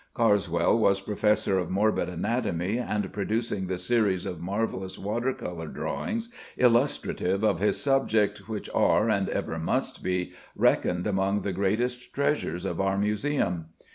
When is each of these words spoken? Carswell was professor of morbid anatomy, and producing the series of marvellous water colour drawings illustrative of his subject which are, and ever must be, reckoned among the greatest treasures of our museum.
Carswell 0.15 0.79
was 0.79 0.99
professor 0.99 1.59
of 1.59 1.69
morbid 1.69 2.09
anatomy, 2.09 2.79
and 2.79 3.13
producing 3.13 3.67
the 3.67 3.77
series 3.77 4.25
of 4.25 4.41
marvellous 4.41 4.97
water 4.97 5.31
colour 5.31 5.67
drawings 5.67 6.29
illustrative 6.57 7.43
of 7.43 7.59
his 7.59 7.79
subject 7.79 8.49
which 8.49 8.67
are, 8.73 9.11
and 9.11 9.29
ever 9.29 9.59
must 9.59 10.01
be, 10.03 10.33
reckoned 10.55 11.05
among 11.05 11.41
the 11.41 11.53
greatest 11.53 12.15
treasures 12.15 12.65
of 12.65 12.81
our 12.81 12.97
museum. 12.97 13.65